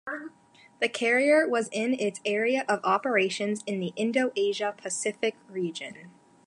The 0.81 0.89
carrier 0.89 1.47
was 1.47 1.69
in 1.71 1.93
its 1.93 2.21
area 2.25 2.65
of 2.67 2.79
operations 2.83 3.61
in 3.67 3.79
the 3.79 3.93
Indo-Asia-Pacific 3.95 5.35
region. 5.47 6.09